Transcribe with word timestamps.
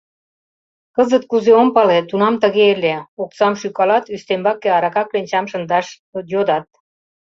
Кызыт 0.95 1.23
кузе— 1.31 1.51
ом 1.61 1.69
пале, 1.75 1.99
тунам 2.09 2.35
тыге 2.41 2.65
ыле: 2.75 2.95
оксам 3.23 3.53
шӱкалат, 3.61 4.05
ӱстембаке 4.15 4.67
арака 4.77 5.03
кленчам 5.05 5.45
шындаш 5.51 5.87
йодат. 6.31 6.67